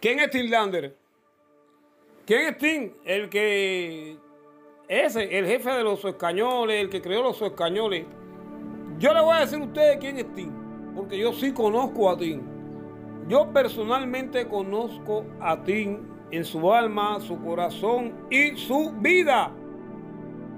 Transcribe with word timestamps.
¿Quién 0.00 0.20
es 0.20 0.30
Tim 0.30 0.48
Lander? 0.48 0.96
¿Quién 2.24 2.48
es 2.48 2.58
Tim? 2.58 2.92
El 3.04 3.28
que. 3.28 4.16
Ese, 4.86 5.38
el 5.38 5.46
jefe 5.46 5.70
de 5.70 5.82
los 5.82 6.04
españoles, 6.04 6.80
el 6.80 6.88
que 6.88 7.02
creó 7.02 7.22
los 7.22 7.42
españoles. 7.42 8.06
Yo 8.98 9.12
le 9.12 9.20
voy 9.20 9.36
a 9.36 9.40
decir 9.40 9.60
a 9.60 9.64
ustedes 9.64 9.98
quién 9.98 10.18
es 10.18 10.32
Tim, 10.34 10.50
porque 10.94 11.18
yo 11.18 11.32
sí 11.32 11.52
conozco 11.52 12.08
a 12.08 12.16
Tim. 12.16 12.40
Yo 13.28 13.52
personalmente 13.52 14.46
conozco 14.46 15.26
a 15.40 15.62
Tim 15.62 15.98
en 16.30 16.44
su 16.44 16.72
alma, 16.72 17.20
su 17.20 17.38
corazón 17.42 18.14
y 18.30 18.56
su 18.56 18.92
vida. 19.00 19.50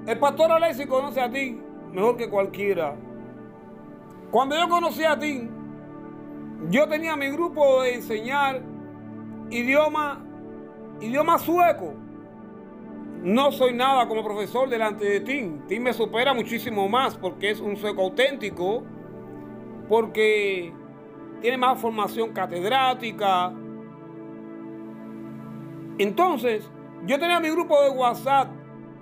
El 0.06 0.18
pastor 0.18 0.52
Alexis 0.52 0.86
conoce 0.86 1.20
a 1.20 1.30
Tim 1.30 1.60
mejor 1.92 2.16
que 2.16 2.28
cualquiera. 2.28 2.94
Cuando 4.30 4.54
yo 4.56 4.68
conocí 4.68 5.02
a 5.02 5.18
Tim, 5.18 5.48
yo 6.68 6.86
tenía 6.88 7.16
mi 7.16 7.28
grupo 7.30 7.82
de 7.82 7.94
enseñar 7.94 8.69
idioma, 9.50 10.24
idioma 11.00 11.38
sueco. 11.38 11.94
No 13.22 13.52
soy 13.52 13.74
nada 13.74 14.08
como 14.08 14.24
profesor 14.24 14.68
delante 14.68 15.04
de 15.04 15.20
Tim. 15.20 15.66
Tim 15.66 15.82
me 15.82 15.92
supera 15.92 16.32
muchísimo 16.32 16.88
más 16.88 17.16
porque 17.16 17.50
es 17.50 17.60
un 17.60 17.76
sueco 17.76 18.02
auténtico, 18.02 18.82
porque 19.88 20.72
tiene 21.42 21.58
más 21.58 21.78
formación 21.78 22.32
catedrática. 22.32 23.52
Entonces, 25.98 26.70
yo 27.06 27.18
tenía 27.18 27.40
mi 27.40 27.50
grupo 27.50 27.82
de 27.82 27.90
WhatsApp 27.90 28.48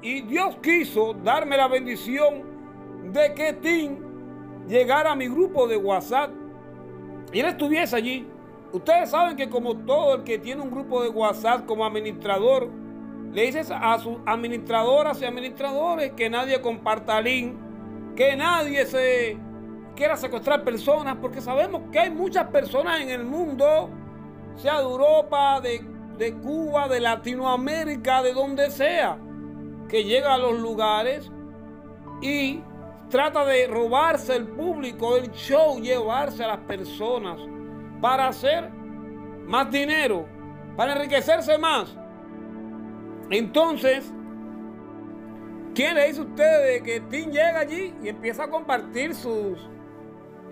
y 0.02 0.22
Dios 0.22 0.56
quiso 0.62 1.14
darme 1.14 1.56
la 1.56 1.68
bendición 1.68 2.42
de 3.12 3.34
que 3.34 3.52
Tim 3.54 3.98
llegara 4.66 5.12
a 5.12 5.16
mi 5.16 5.28
grupo 5.28 5.66
de 5.68 5.76
WhatsApp 5.76 6.30
y 7.32 7.40
él 7.40 7.46
estuviese 7.46 7.94
allí. 7.94 8.26
Ustedes 8.72 9.10
saben 9.10 9.36
que 9.36 9.48
como 9.48 9.76
todo 9.78 10.16
el 10.16 10.24
que 10.24 10.38
tiene 10.38 10.60
un 10.60 10.70
grupo 10.70 11.02
de 11.02 11.08
WhatsApp 11.08 11.64
como 11.64 11.86
administrador, 11.86 12.68
le 13.32 13.42
dices 13.42 13.70
a 13.70 13.98
sus 13.98 14.18
administradoras 14.26 15.22
y 15.22 15.24
administradores 15.24 16.12
que 16.12 16.28
nadie 16.28 16.60
comparta 16.60 17.20
link, 17.20 17.56
que 18.14 18.36
nadie 18.36 18.84
se 18.84 19.38
quiera 19.96 20.16
secuestrar 20.16 20.64
personas, 20.64 21.16
porque 21.20 21.40
sabemos 21.40 21.82
que 21.90 21.98
hay 21.98 22.10
muchas 22.10 22.48
personas 22.48 23.00
en 23.00 23.08
el 23.08 23.24
mundo, 23.24 23.88
sea 24.56 24.78
de 24.78 24.84
Europa, 24.84 25.60
de, 25.62 25.82
de 26.18 26.34
Cuba, 26.34 26.88
de 26.88 27.00
Latinoamérica, 27.00 28.22
de 28.22 28.34
donde 28.34 28.70
sea, 28.70 29.18
que 29.88 30.04
llega 30.04 30.34
a 30.34 30.38
los 30.38 30.58
lugares 30.58 31.30
y 32.20 32.60
trata 33.08 33.46
de 33.46 33.66
robarse 33.66 34.36
el 34.36 34.46
público, 34.46 35.16
el 35.16 35.30
show, 35.30 35.80
llevarse 35.80 36.44
a 36.44 36.48
las 36.48 36.60
personas 36.60 37.40
para 38.00 38.28
hacer 38.28 38.70
más 39.46 39.70
dinero, 39.70 40.26
para 40.76 40.92
enriquecerse 40.94 41.58
más. 41.58 41.96
Entonces, 43.30 44.12
¿quién 45.74 45.94
le 45.94 46.08
dice 46.08 46.20
a 46.20 46.24
ustedes 46.24 46.82
que 46.82 47.00
Tim 47.00 47.30
llega 47.30 47.60
allí 47.60 47.94
y 48.02 48.08
empieza 48.08 48.44
a 48.44 48.50
compartir 48.50 49.14
sus, 49.14 49.58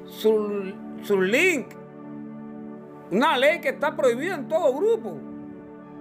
su, 0.07 0.73
su 1.03 1.21
link? 1.21 1.69
Una 3.11 3.39
ley 3.39 3.61
que 3.61 3.69
está 3.69 3.95
prohibida 3.95 4.35
en 4.35 4.49
todo 4.49 4.75
grupo 4.75 5.17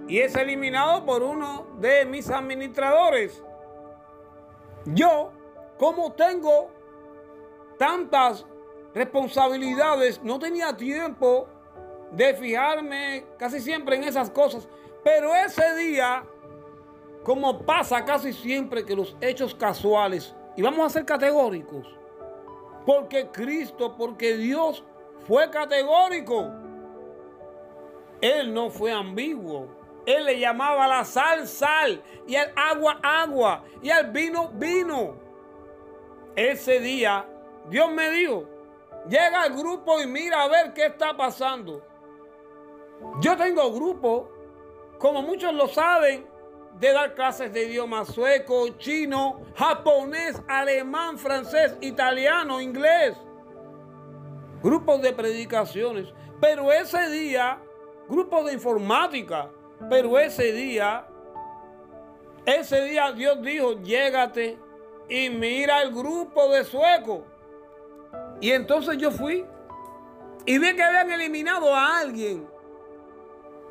y 0.08 0.18
es 0.18 0.34
eliminado 0.36 1.04
por 1.04 1.22
uno 1.22 1.66
de 1.78 2.04
mis 2.04 2.30
administradores. 2.30 3.42
Yo, 4.86 5.32
como 5.78 6.12
tengo 6.12 6.70
tantas 7.78 8.46
responsabilidades, 8.96 10.22
no 10.22 10.38
tenía 10.38 10.74
tiempo 10.74 11.46
de 12.12 12.32
fijarme 12.32 13.26
casi 13.36 13.60
siempre 13.60 13.96
en 13.96 14.04
esas 14.04 14.30
cosas. 14.30 14.66
Pero 15.04 15.34
ese 15.34 15.76
día, 15.76 16.24
como 17.22 17.58
pasa 17.58 18.06
casi 18.06 18.32
siempre 18.32 18.86
que 18.86 18.96
los 18.96 19.14
hechos 19.20 19.54
casuales, 19.54 20.34
y 20.56 20.62
vamos 20.62 20.86
a 20.86 20.88
ser 20.88 21.04
categóricos, 21.04 21.86
porque 22.86 23.28
Cristo, 23.30 23.94
porque 23.98 24.34
Dios 24.38 24.82
fue 25.26 25.50
categórico. 25.50 26.50
Él 28.22 28.54
no 28.54 28.70
fue 28.70 28.92
ambiguo. 28.92 29.66
Él 30.06 30.24
le 30.24 30.40
llamaba 30.40 30.88
la 30.88 31.04
sal, 31.04 31.46
sal, 31.46 32.02
y 32.26 32.36
al 32.36 32.50
agua, 32.56 32.98
agua, 33.02 33.62
y 33.82 33.90
al 33.90 34.10
vino, 34.10 34.48
vino. 34.54 35.16
Ese 36.34 36.80
día, 36.80 37.26
Dios 37.68 37.90
me 37.90 38.08
dijo, 38.10 38.55
Llega 39.08 39.42
al 39.42 39.56
grupo 39.56 40.00
y 40.00 40.06
mira 40.06 40.42
a 40.42 40.48
ver 40.48 40.72
qué 40.72 40.86
está 40.86 41.16
pasando. 41.16 41.82
Yo 43.20 43.36
tengo 43.36 43.72
grupo, 43.72 44.30
como 44.98 45.22
muchos 45.22 45.52
lo 45.54 45.68
saben, 45.68 46.26
de 46.78 46.92
dar 46.92 47.14
clases 47.14 47.52
de 47.52 47.64
idioma 47.64 48.04
sueco, 48.04 48.68
chino, 48.78 49.40
japonés, 49.54 50.42
alemán, 50.48 51.18
francés, 51.18 51.76
italiano, 51.80 52.60
inglés. 52.60 53.16
Grupos 54.62 55.00
de 55.02 55.12
predicaciones. 55.12 56.12
Pero 56.40 56.72
ese 56.72 57.08
día, 57.08 57.58
grupos 58.08 58.46
de 58.46 58.54
informática. 58.54 59.50
Pero 59.88 60.18
ese 60.18 60.52
día, 60.52 61.06
ese 62.44 62.82
día 62.82 63.12
Dios 63.12 63.40
dijo, 63.42 63.72
llégate 63.82 64.58
y 65.08 65.30
mira 65.30 65.82
el 65.82 65.94
grupo 65.94 66.48
de 66.48 66.64
suecos. 66.64 67.20
Y 68.40 68.50
entonces 68.50 68.98
yo 68.98 69.10
fui 69.10 69.44
y 70.44 70.58
vi 70.58 70.74
que 70.74 70.82
habían 70.82 71.10
eliminado 71.10 71.74
a 71.74 71.98
alguien. 71.98 72.46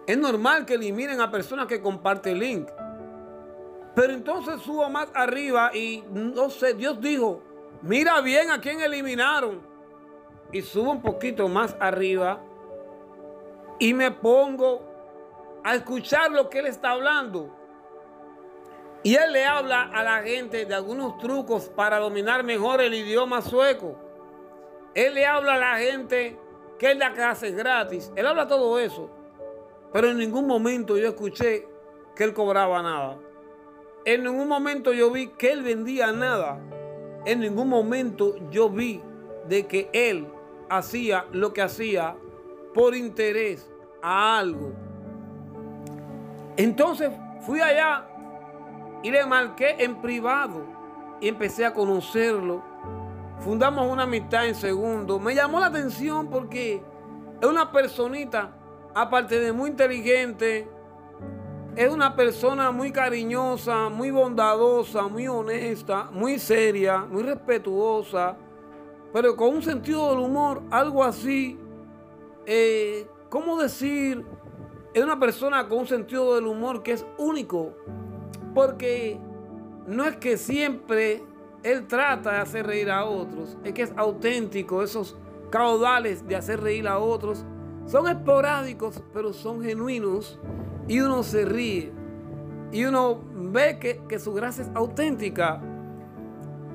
Es 0.08 0.18
normal 0.18 0.66
que 0.66 0.76
eliminen 0.76 1.22
a 1.22 1.32
personas 1.32 1.68
que 1.68 1.82
comparten 1.82 2.34
el 2.34 2.40
link. 2.40 2.70
Pero 3.96 4.14
entonces 4.14 4.62
subo 4.62 4.90
más 4.90 5.08
arriba 5.14 5.72
y 5.74 6.04
no 6.12 6.50
sé, 6.50 6.74
Dios 6.74 7.00
dijo, 7.00 7.42
mira 7.82 8.20
bien 8.22 8.52
a 8.52 8.60
quién 8.60 8.82
eliminaron. 8.82 9.62
Y 10.52 10.62
subo 10.62 10.92
un 10.92 11.02
poquito 11.02 11.48
más 11.48 11.76
arriba 11.80 12.40
y 13.80 13.94
me 13.94 14.12
pongo 14.12 14.82
a 15.64 15.76
escuchar 15.76 16.32
lo 16.32 16.50
que 16.50 16.60
él 16.60 16.68
está 16.68 16.92
hablando. 16.92 17.56
Y 19.04 19.16
él 19.16 19.34
le 19.34 19.46
habla 19.46 19.84
a 19.84 20.04
la 20.04 20.24
gente 20.24 20.66
de 20.66 20.74
algunos 20.74 21.18
trucos 21.20 21.70
para 21.70 22.00
dominar 22.00 22.44
mejor 22.44 22.82
el 22.82 22.94
idioma 22.94 23.42
sueco. 23.42 24.05
Él 24.96 25.14
le 25.14 25.26
habla 25.26 25.56
a 25.56 25.58
la 25.58 25.78
gente 25.78 26.40
que 26.80 26.92
él 26.92 27.00
da 27.00 27.14
clases 27.14 27.54
gratis. 27.54 28.12
Él 28.16 28.26
habla 28.26 28.48
todo 28.48 28.80
eso. 28.80 29.10
Pero 29.92 30.10
en 30.10 30.18
ningún 30.18 30.48
momento 30.48 30.98
yo 30.98 31.10
escuché 31.10 31.68
que 32.16 32.24
él 32.24 32.34
cobraba 32.34 32.82
nada. 32.82 33.18
En 34.06 34.24
ningún 34.24 34.48
momento 34.48 34.94
yo 34.94 35.12
vi 35.12 35.28
que 35.28 35.52
él 35.52 35.64
vendía 35.64 36.12
nada. 36.14 36.60
En 37.26 37.42
ningún 37.42 37.68
momento 37.68 38.36
yo 38.50 38.70
vi 38.70 39.02
de 39.48 39.68
que 39.68 39.90
él 39.92 40.28
hacía 40.70 41.26
lo 41.32 41.54
que 41.54 41.62
hacía 41.62 42.16
por 42.74 42.96
interés 42.96 43.70
a 44.02 44.40
algo. 44.40 44.72
Entonces 46.56 47.12
fui 47.42 47.60
allá 47.60 48.08
y 49.04 49.12
le 49.12 49.26
marqué 49.26 49.76
en 49.80 50.02
privado 50.02 50.64
y 51.20 51.28
empecé 51.28 51.66
a 51.66 51.74
conocerlo 51.74 52.64
fundamos 53.40 53.92
una 53.92 54.04
amistad 54.04 54.48
en 54.48 54.56
segundo. 54.56 55.20
Me 55.20 55.36
llamó 55.36 55.60
la 55.60 55.68
atención 55.68 56.30
porque 56.30 56.82
es 57.42 57.48
una 57.48 57.72
personita, 57.72 58.52
aparte 58.94 59.40
de 59.40 59.52
muy 59.52 59.70
inteligente, 59.70 60.68
es 61.76 61.92
una 61.92 62.16
persona 62.16 62.72
muy 62.72 62.92
cariñosa, 62.92 63.90
muy 63.90 64.10
bondadosa, 64.10 65.08
muy 65.08 65.28
honesta, 65.28 66.10
muy 66.12 66.40
seria, 66.40 67.00
muy 67.00 67.24
respetuosa, 67.24 68.38
pero 69.12 69.36
con 69.36 69.56
un 69.56 69.62
sentido 69.62 70.10
del 70.12 70.20
humor, 70.20 70.62
algo 70.72 71.04
así, 71.04 71.60
eh, 72.46 73.08
¿cómo 73.30 73.62
decir? 73.62 74.26
Es 74.94 75.04
una 75.04 75.20
persona 75.20 75.68
con 75.68 75.80
un 75.80 75.88
sentido 75.88 76.36
del 76.36 76.48
humor 76.48 76.82
que 76.82 76.94
es 76.94 77.06
único, 77.18 77.74
porque 78.54 79.20
no 79.86 80.06
es 80.06 80.16
que 80.16 80.38
siempre 80.38 81.24
él 81.66 81.88
trata 81.88 82.34
de 82.34 82.38
hacer 82.38 82.68
reír 82.68 82.92
a 82.92 83.06
otros. 83.06 83.58
Es 83.64 83.74
que 83.74 83.82
es 83.82 83.94
auténtico. 83.98 84.84
Esos 84.84 85.18
caudales 85.50 86.28
de 86.28 86.36
hacer 86.36 86.62
reír 86.62 86.88
a 86.88 87.00
otros 87.00 87.44
son 87.88 88.08
esporádicos, 88.08 89.02
pero 89.12 89.34
son 89.34 89.64
genuinos. 89.64 90.40
Y 90.88 91.00
uno 91.00 91.24
se 91.24 91.44
ríe. 91.44 91.92
Y 92.72 92.86
uno 92.86 93.20
ve 93.34 93.80
que, 93.80 94.00
que 94.08 94.20
su 94.20 94.32
gracia 94.34 94.64
es 94.64 94.70
auténtica. 94.76 95.60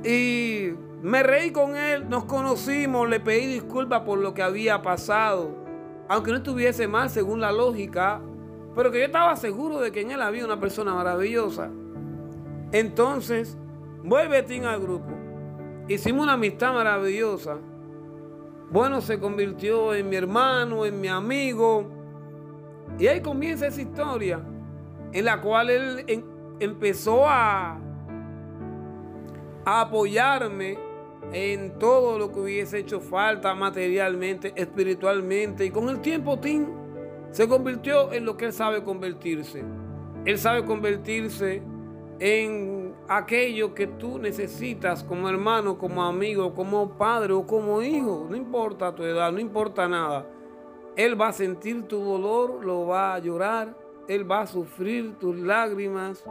Y 0.02 0.70
me 1.02 1.22
reí 1.22 1.52
con 1.52 1.76
él, 1.76 2.08
nos 2.08 2.24
conocimos, 2.24 3.08
le 3.08 3.20
pedí 3.20 3.46
disculpas 3.46 4.00
por 4.00 4.18
lo 4.18 4.34
que 4.34 4.42
había 4.42 4.82
pasado. 4.82 5.54
Aunque 6.08 6.32
no 6.32 6.38
estuviese 6.38 6.88
mal 6.88 7.10
según 7.10 7.40
la 7.40 7.52
lógica, 7.52 8.20
pero 8.74 8.90
que 8.90 8.98
yo 8.98 9.04
estaba 9.04 9.36
seguro 9.36 9.78
de 9.78 9.92
que 9.92 10.00
en 10.00 10.10
él 10.10 10.20
había 10.20 10.44
una 10.44 10.58
persona 10.58 10.94
maravillosa. 10.94 11.70
Entonces, 12.72 13.56
Vuelve 14.02 14.42
Tim 14.42 14.64
al 14.64 14.80
grupo. 14.80 15.10
Hicimos 15.88 16.22
una 16.24 16.34
amistad 16.34 16.72
maravillosa. 16.72 17.58
Bueno, 18.70 19.00
se 19.00 19.18
convirtió 19.18 19.94
en 19.94 20.08
mi 20.08 20.16
hermano, 20.16 20.86
en 20.86 21.00
mi 21.00 21.08
amigo. 21.08 21.86
Y 22.98 23.06
ahí 23.06 23.20
comienza 23.20 23.66
esa 23.66 23.82
historia 23.82 24.40
en 25.12 25.24
la 25.24 25.40
cual 25.40 25.70
él 25.70 26.24
empezó 26.60 27.26
a, 27.26 27.78
apoyarme 29.64 30.78
en 31.32 31.78
todo 31.78 32.18
lo 32.18 32.32
que 32.32 32.40
hubiese 32.40 32.78
hecho 32.78 33.00
falta 33.00 33.54
materialmente, 33.54 34.52
espiritualmente. 34.56 35.66
Y 35.66 35.70
con 35.70 35.88
el 35.88 36.00
tiempo 36.00 36.38
Tim 36.38 36.66
se 37.30 37.46
convirtió 37.46 38.12
en 38.12 38.24
lo 38.24 38.36
que 38.36 38.46
él 38.46 38.52
sabe 38.52 38.82
convertirse. 38.82 39.62
Él 40.24 40.38
sabe 40.38 40.64
convertirse 40.64 41.62
en 42.18 42.79
aquello 43.10 43.74
que 43.74 43.88
tú 43.88 44.20
necesitas 44.20 45.02
como 45.02 45.28
hermano, 45.28 45.76
como 45.76 46.04
amigo, 46.04 46.54
como 46.54 46.96
padre 46.96 47.32
o 47.32 47.44
como 47.44 47.82
hijo. 47.82 48.28
No 48.30 48.36
importa 48.36 48.94
tu 48.94 49.02
edad, 49.02 49.32
no 49.32 49.40
importa 49.40 49.88
nada. 49.88 50.24
Él 50.94 51.20
va 51.20 51.28
a 51.28 51.32
sentir 51.32 51.88
tu 51.88 51.98
dolor, 51.98 52.64
lo 52.64 52.86
va 52.86 53.14
a 53.14 53.18
llorar, 53.18 53.76
Él 54.06 54.30
va 54.30 54.42
a 54.42 54.46
sufrir 54.46 55.18
tus 55.18 55.36
lágrimas. 55.36 56.24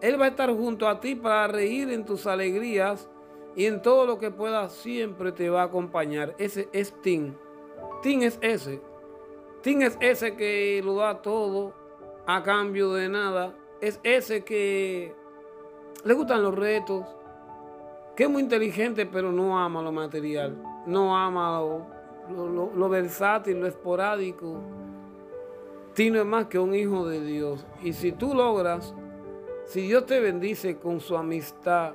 Él 0.00 0.18
va 0.18 0.24
a 0.24 0.28
estar 0.28 0.50
junto 0.50 0.88
a 0.88 1.00
ti 1.00 1.14
para 1.14 1.48
reír 1.48 1.90
en 1.90 2.06
tus 2.06 2.26
alegrías 2.26 3.10
y 3.54 3.66
en 3.66 3.82
todo 3.82 4.06
lo 4.06 4.18
que 4.18 4.30
pueda 4.30 4.70
siempre 4.70 5.32
te 5.32 5.50
va 5.50 5.60
a 5.60 5.66
acompañar. 5.66 6.34
Ese 6.38 6.70
es 6.72 6.94
Tim. 7.02 7.34
Tim 8.00 8.22
es 8.22 8.38
ese. 8.40 8.80
Tim 9.60 9.82
es 9.82 9.98
ese 10.00 10.34
que 10.34 10.80
lo 10.82 10.94
da 10.94 11.20
todo 11.20 11.74
a 12.26 12.42
cambio 12.42 12.94
de 12.94 13.10
nada. 13.10 13.54
Es 13.82 14.00
ese 14.02 14.44
que 14.44 15.14
le 16.04 16.14
gustan 16.14 16.42
los 16.42 16.54
retos, 16.54 17.04
que 18.16 18.24
es 18.24 18.30
muy 18.30 18.42
inteligente 18.42 19.06
pero 19.06 19.32
no 19.32 19.58
ama 19.58 19.82
lo 19.82 19.92
material, 19.92 20.56
no 20.86 21.16
ama 21.16 21.58
lo 21.58 22.02
lo, 22.30 22.88
versátil, 22.88 23.60
lo 23.60 23.66
esporádico. 23.66 24.60
tiene 25.94 26.24
más 26.24 26.46
que 26.46 26.58
un 26.58 26.74
hijo 26.74 27.06
de 27.06 27.20
Dios. 27.20 27.66
Y 27.82 27.92
si 27.92 28.12
tú 28.12 28.34
logras, 28.34 28.94
si 29.66 29.82
Dios 29.82 30.06
te 30.06 30.20
bendice 30.20 30.78
con 30.78 31.00
su 31.00 31.16
amistad, 31.16 31.92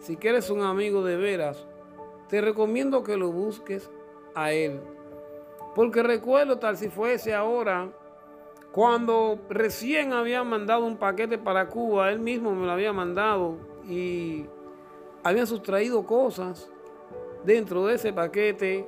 si 0.00 0.16
quieres 0.16 0.50
un 0.50 0.62
amigo 0.62 1.04
de 1.04 1.16
veras, 1.16 1.66
te 2.28 2.40
recomiendo 2.40 3.02
que 3.02 3.16
lo 3.16 3.30
busques 3.30 3.90
a 4.34 4.52
Él. 4.52 4.80
Porque 5.74 6.02
recuerdo 6.02 6.58
tal 6.58 6.76
si 6.76 6.88
fuese 6.88 7.34
ahora, 7.34 7.88
cuando 8.74 9.38
recién 9.48 10.12
había 10.12 10.42
mandado 10.42 10.84
un 10.84 10.96
paquete 10.96 11.38
para 11.38 11.68
Cuba, 11.68 12.10
Él 12.10 12.18
mismo 12.18 12.56
me 12.56 12.66
lo 12.66 12.72
había 12.72 12.92
mandado 12.92 13.56
y 13.88 14.46
había 15.22 15.46
sustraído 15.46 16.04
cosas 16.04 16.68
dentro 17.44 17.86
de 17.86 17.94
ese 17.94 18.12
paquete 18.12 18.84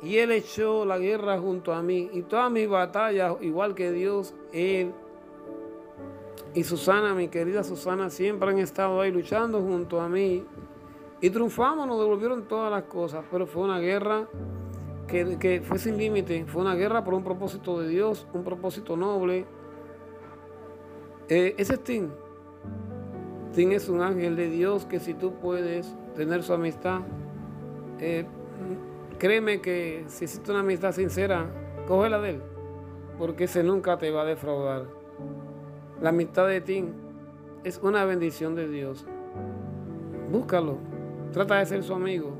y 0.00 0.18
Él 0.18 0.30
echó 0.30 0.84
la 0.84 0.98
guerra 0.98 1.40
junto 1.40 1.72
a 1.72 1.82
mí. 1.82 2.08
Y 2.12 2.22
todas 2.22 2.52
mis 2.52 2.68
batallas, 2.68 3.34
igual 3.40 3.74
que 3.74 3.90
Dios, 3.90 4.32
Él 4.52 4.92
y 6.54 6.62
Susana, 6.62 7.12
mi 7.12 7.26
querida 7.26 7.64
Susana, 7.64 8.10
siempre 8.10 8.50
han 8.50 8.58
estado 8.58 9.00
ahí 9.00 9.10
luchando 9.10 9.60
junto 9.60 10.00
a 10.00 10.08
mí. 10.08 10.46
Y 11.20 11.30
triunfamos, 11.30 11.88
nos 11.88 11.98
devolvieron 11.98 12.46
todas 12.46 12.70
las 12.70 12.84
cosas. 12.84 13.24
Pero 13.28 13.44
fue 13.48 13.64
una 13.64 13.80
guerra 13.80 14.28
que, 15.06 15.62
fue 15.64 15.78
sin 15.78 15.96
límite. 15.96 16.44
Fue 16.46 16.62
una 16.62 16.74
guerra 16.74 17.04
por 17.04 17.14
un 17.14 17.24
propósito 17.24 17.80
de 17.80 17.88
Dios, 17.88 18.26
un 18.32 18.44
propósito 18.44 18.96
noble. 18.96 19.46
Eh, 21.28 21.54
ese 21.58 21.74
es 21.74 21.84
Tim. 21.84 22.10
Tim 23.52 23.72
es 23.72 23.88
un 23.88 24.02
ángel 24.02 24.36
de 24.36 24.50
Dios 24.50 24.84
que 24.86 25.00
si 25.00 25.14
tú 25.14 25.34
puedes 25.34 25.96
tener 26.14 26.42
su 26.42 26.52
amistad, 26.52 27.00
eh, 28.00 28.26
Créeme 29.18 29.62
que 29.62 30.04
si 30.08 30.24
existe 30.24 30.50
una 30.50 30.60
amistad 30.60 30.92
sincera, 30.92 31.46
cógela 31.86 32.20
de 32.20 32.30
él, 32.30 32.42
porque 33.16 33.44
ese 33.44 33.62
nunca 33.62 33.96
te 33.96 34.10
va 34.10 34.22
a 34.22 34.24
defraudar. 34.26 34.84
La 36.02 36.10
amistad 36.10 36.46
de 36.46 36.60
ti 36.60 36.84
es 37.64 37.80
una 37.82 38.04
bendición 38.04 38.54
de 38.54 38.68
Dios. 38.68 39.06
Búscalo, 40.30 40.76
trata 41.32 41.56
de 41.56 41.64
ser 41.64 41.82
su 41.82 41.94
amigo 41.94 42.32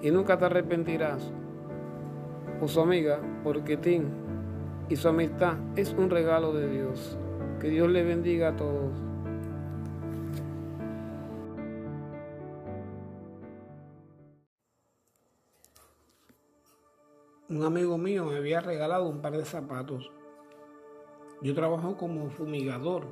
y 0.00 0.12
nunca 0.12 0.38
te 0.38 0.44
arrepentirás. 0.44 1.32
O 2.60 2.68
su 2.68 2.80
amiga, 2.80 3.20
porque 3.42 3.76
Tim 3.76 4.04
y 4.88 4.96
su 4.96 5.08
amistad 5.08 5.56
es 5.76 5.92
un 5.92 6.10
regalo 6.10 6.52
de 6.52 6.68
Dios. 6.68 7.18
Que 7.60 7.68
Dios 7.68 7.90
le 7.90 8.02
bendiga 8.02 8.48
a 8.48 8.56
todos. 8.56 8.92
un 17.54 17.62
amigo 17.62 17.96
mío 17.96 18.24
me 18.24 18.36
había 18.36 18.60
regalado 18.60 19.08
un 19.08 19.20
par 19.20 19.36
de 19.36 19.44
zapatos. 19.44 20.10
Yo 21.40 21.54
trabajo 21.54 21.96
como 21.96 22.28
fumigador. 22.30 23.04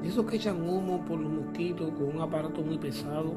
De 0.00 0.08
esos 0.08 0.26
que 0.26 0.36
echan 0.36 0.68
humo 0.68 1.04
por 1.04 1.18
los 1.18 1.32
mosquitos 1.32 1.90
con 1.92 2.14
un 2.14 2.20
aparato 2.20 2.62
muy 2.62 2.78
pesado. 2.78 3.34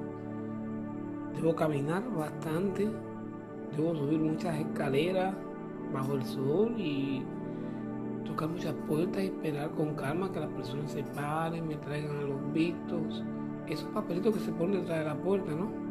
Debo 1.36 1.56
caminar 1.56 2.04
bastante. 2.14 2.90
Debo 3.76 3.96
subir 3.96 4.20
muchas 4.20 4.60
escaleras 4.60 5.36
bajo 5.94 6.14
el 6.14 6.24
sol 6.24 6.74
y 6.78 7.24
tocar 8.26 8.50
muchas 8.50 8.74
puertas 8.88 9.24
y 9.24 9.28
esperar 9.28 9.72
con 9.72 9.96
calma 9.96 10.32
que 10.32 10.40
las 10.40 10.50
personas 10.50 10.92
se 10.92 11.04
paren, 11.04 11.68
me 11.68 11.76
traigan 11.76 12.18
a 12.18 12.22
los 12.22 12.54
vistos. 12.54 13.24
Esos 13.68 13.90
papelitos 13.90 14.34
que 14.34 14.40
se 14.40 14.52
ponen 14.52 14.82
detrás 14.82 15.00
de 15.00 15.06
la 15.06 15.16
puerta, 15.16 15.52
¿no? 15.52 15.88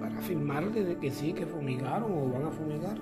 para 0.00 0.16
afirmarle 0.18 0.82
de 0.82 0.96
que 0.96 1.10
sí, 1.10 1.32
que 1.32 1.46
fumigaron 1.46 2.10
o 2.10 2.32
van 2.32 2.46
a 2.46 2.50
fumigar. 2.50 2.96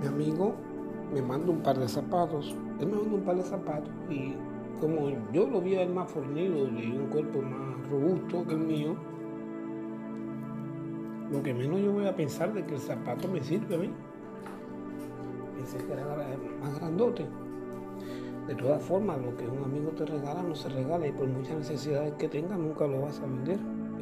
Mi 0.00 0.06
amigo 0.06 0.54
me 1.12 1.22
manda 1.22 1.50
un 1.50 1.62
par 1.62 1.78
de 1.78 1.88
zapatos. 1.88 2.54
Él 2.80 2.86
me 2.86 2.96
manda 2.96 3.14
un 3.14 3.22
par 3.22 3.36
de 3.36 3.42
zapatos 3.42 3.90
y 4.10 4.34
como 4.80 5.10
yo 5.32 5.46
lo 5.48 5.60
vi 5.60 5.74
a 5.74 5.82
él 5.82 5.92
más 5.92 6.10
fornido 6.10 6.68
y 6.68 6.96
un 6.96 7.06
cuerpo 7.08 7.42
más 7.42 7.88
robusto 7.90 8.46
que 8.46 8.54
el 8.54 8.60
mío, 8.60 8.94
lo 11.30 11.42
que 11.42 11.54
menos 11.54 11.80
yo 11.80 11.92
voy 11.92 12.06
a 12.06 12.14
pensar 12.14 12.52
de 12.52 12.64
que 12.64 12.74
el 12.74 12.80
zapato 12.80 13.28
me 13.28 13.42
sirve 13.42 13.74
a 13.74 13.78
mí. 13.78 13.90
Pensé 15.56 15.78
que 15.78 15.92
era 15.92 16.04
más 16.60 16.78
grandote. 16.78 17.26
De 18.46 18.54
todas 18.54 18.82
formas, 18.82 19.20
lo 19.20 19.36
que 19.36 19.46
un 19.46 19.62
amigo 19.62 19.90
te 19.90 20.06
regala 20.06 20.42
no 20.42 20.54
se 20.54 20.68
regala 20.68 21.06
y 21.06 21.12
por 21.12 21.28
muchas 21.28 21.58
necesidades 21.58 22.14
que 22.14 22.28
tenga 22.28 22.56
nunca 22.56 22.86
lo 22.86 23.02
vas 23.02 23.20
a 23.20 23.26
vender 23.26 23.58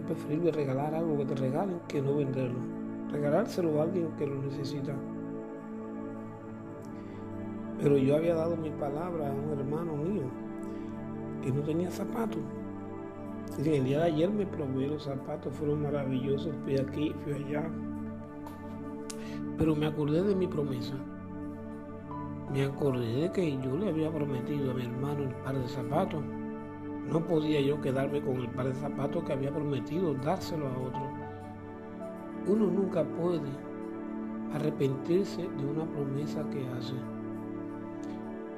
preferible 0.09 0.51
regalar 0.51 0.95
algo 0.95 1.19
que 1.19 1.27
te 1.27 1.35
regalen 1.35 1.81
que 1.87 2.01
no 2.01 2.17
venderlo. 2.17 2.59
Regalárselo 3.13 3.79
a 3.79 3.85
alguien 3.85 4.09
que 4.19 4.27
lo 4.27 4.37
necesita. 4.43 4.95
Pero 7.81 7.97
yo 7.99 8.17
había 8.17 8.35
dado 8.35 8.57
mi 8.57 8.71
palabra 8.71 9.29
a 9.29 9.33
un 9.33 9.59
hermano 9.59 9.97
mío 9.97 10.25
que 11.43 11.52
no 11.52 11.61
tenía 11.61 11.91
zapatos. 11.91 12.41
El 13.57 13.85
día 13.85 13.99
de 13.99 14.05
ayer 14.05 14.31
me 14.31 14.47
probé 14.47 14.88
los 14.88 15.05
zapatos, 15.05 15.55
fueron 15.55 15.83
maravillosos, 15.83 16.55
fui 16.64 16.78
aquí, 16.78 17.14
fui 17.25 17.33
allá. 17.33 17.69
Pero 19.57 19.75
me 19.75 19.87
acordé 19.87 20.23
de 20.23 20.35
mi 20.35 20.47
promesa. 20.47 20.95
Me 22.52 22.64
acordé 22.64 23.23
de 23.23 23.33
que 23.33 23.59
yo 23.59 23.76
le 23.76 23.88
había 23.88 24.11
prometido 24.11 24.71
a 24.71 24.75
mi 24.75 24.85
hermano 24.85 25.25
un 25.25 25.33
par 25.45 25.59
de 25.59 25.69
zapatos 25.69 26.23
no 27.11 27.21
podía 27.21 27.61
yo 27.61 27.81
quedarme 27.81 28.21
con 28.21 28.37
el 28.37 28.49
par 28.50 28.67
de 28.67 28.75
zapatos 28.75 29.25
que 29.25 29.33
había 29.33 29.50
prometido 29.50 30.12
dárselo 30.14 30.67
a 30.67 30.78
otro. 30.78 31.00
Uno 32.47 32.67
nunca 32.67 33.02
puede 33.02 33.49
arrepentirse 34.52 35.43
de 35.43 35.67
una 35.67 35.87
promesa 35.87 36.45
que 36.50 36.67
hace. 36.69 36.95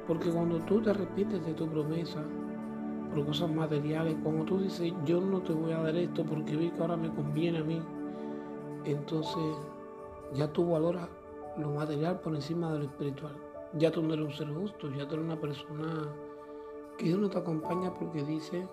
Porque 0.05 0.29
cuando 0.29 0.59
tú 0.59 0.81
te 0.81 0.89
arrepientes 0.89 1.45
de 1.45 1.53
tu 1.53 1.65
promesa 1.67 2.23
por 3.13 3.25
cosas 3.25 3.51
materiales, 3.51 4.15
cuando 4.23 4.45
tú 4.45 4.59
dices, 4.59 4.93
yo 5.05 5.19
no 5.19 5.41
te 5.41 5.53
voy 5.53 5.71
a 5.73 5.81
dar 5.81 5.95
esto 5.95 6.23
porque 6.23 6.55
vi 6.55 6.69
que 6.71 6.81
ahora 6.81 6.97
me 6.97 7.13
conviene 7.13 7.59
a 7.59 7.63
mí, 7.63 7.81
entonces 8.85 9.57
ya 10.33 10.51
tú 10.51 10.69
valoras 10.69 11.09
lo 11.57 11.69
material 11.71 12.19
por 12.21 12.33
encima 12.33 12.71
de 12.71 12.79
lo 12.79 12.85
espiritual. 12.85 13.35
Ya 13.73 13.91
tú 13.91 14.01
no 14.01 14.13
eres 14.13 14.25
un 14.25 14.33
ser 14.33 14.53
justo, 14.53 14.89
ya 14.91 15.07
tú 15.07 15.15
eres 15.15 15.25
una 15.25 15.39
persona 15.39 16.13
que 16.97 17.05
Dios 17.05 17.19
no 17.19 17.29
te 17.29 17.37
acompaña 17.37 17.93
porque 17.93 18.23
dice, 18.23 18.67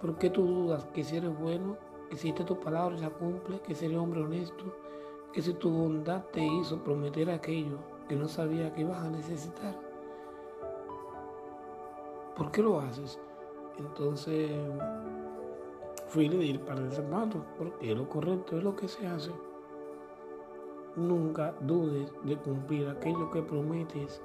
¿por 0.00 0.16
qué 0.18 0.30
tú 0.30 0.44
dudas 0.46 0.84
que 0.92 1.04
si 1.04 1.16
eres 1.16 1.36
bueno, 1.38 1.76
que 2.10 2.16
si 2.16 2.32
tu 2.32 2.58
palabra 2.58 2.96
ya 2.96 3.10
cumple, 3.10 3.60
que 3.60 3.74
si 3.74 3.86
eres 3.86 3.98
hombre 3.98 4.22
honesto, 4.22 4.64
que 5.32 5.42
si 5.42 5.54
tu 5.54 5.70
bondad 5.70 6.24
te 6.32 6.44
hizo 6.44 6.82
prometer 6.82 7.30
aquello 7.30 7.78
que 8.08 8.16
no 8.16 8.28
sabía 8.28 8.72
que 8.72 8.82
ibas 8.82 9.02
a 9.02 9.10
necesitar? 9.10 9.74
¿Por 12.36 12.50
qué 12.50 12.62
lo 12.62 12.80
haces? 12.80 13.18
Entonces 13.78 14.50
fui 16.08 16.28
a 16.28 16.30
le 16.30 16.38
di 16.38 16.50
el 16.50 16.92
zapatos, 16.92 17.42
porque 17.58 17.90
es 17.90 17.96
lo 17.96 18.08
correcto, 18.08 18.56
es 18.56 18.64
lo 18.64 18.76
que 18.76 18.88
se 18.88 19.06
hace. 19.06 19.32
Nunca 20.96 21.54
dudes 21.60 22.12
de 22.22 22.36
cumplir 22.36 22.88
aquello 22.88 23.30
que 23.30 23.42
prometes 23.42 24.22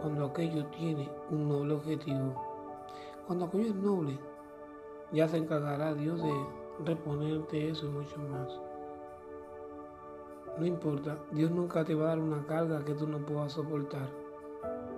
cuando 0.00 0.26
aquello 0.26 0.64
tiene 0.66 1.08
un 1.30 1.48
noble 1.48 1.74
objetivo. 1.74 2.34
Cuando 3.26 3.44
aquello 3.44 3.66
es 3.66 3.74
noble, 3.76 4.18
ya 5.12 5.28
se 5.28 5.36
encargará 5.36 5.94
Dios 5.94 6.20
de 6.22 6.32
reponerte 6.84 7.68
eso 7.68 7.86
y 7.86 7.90
mucho 7.90 8.18
más. 8.18 8.58
no 10.58 10.66
importa, 10.66 11.16
Dios 11.30 11.50
nunca 11.50 11.84
te 11.84 11.94
va 11.94 12.06
a 12.06 12.08
dar 12.08 12.18
una 12.18 12.44
carga 12.44 12.84
que 12.84 12.94
tú 12.94 13.06
no 13.06 13.18
puedas 13.18 13.52
soportar. 13.52 14.08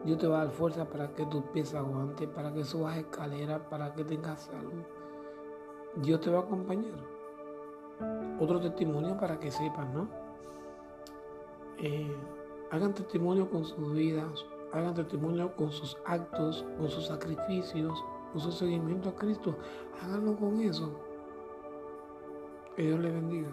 Dios 0.04 0.18
te 0.18 0.26
va 0.26 0.40
a 0.40 0.44
dar 0.46 0.54
fuerza 0.54 0.84
para 0.84 1.14
que 1.14 1.24
tus 1.26 1.42
pies 1.52 1.74
aguanten, 1.74 2.30
para 2.30 2.52
que 2.52 2.64
subas 2.64 2.96
escaleras, 2.96 3.60
para 3.70 3.94
que 3.94 4.04
tengas 4.04 4.40
salud. 4.42 4.82
Dios 5.96 6.20
te 6.20 6.30
va 6.30 6.38
a 6.38 6.42
acompañar. 6.42 6.98
Otro 8.40 8.60
testimonio 8.60 9.16
para 9.16 9.38
que 9.38 9.50
sepan, 9.50 9.94
¿no? 9.94 10.08
Eh, 11.78 12.16
hagan 12.70 12.94
testimonio 12.94 13.48
con 13.48 13.64
sus 13.64 13.92
vidas, 13.92 14.44
hagan 14.72 14.94
testimonio 14.94 15.54
con 15.54 15.70
sus 15.70 15.96
actos, 16.04 16.64
con 16.78 16.88
sus 16.88 17.06
sacrificios, 17.06 18.04
con 18.32 18.40
su 18.40 18.50
seguimiento 18.50 19.10
a 19.10 19.14
Cristo. 19.14 19.54
Háganlo 20.02 20.36
con 20.36 20.60
eso. 20.60 20.90
Que 22.74 22.82
Dios 22.82 22.98
le 22.98 23.10
bendiga. 23.10 23.50